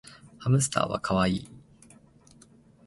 [0.39, 1.47] ハムスターはかわいい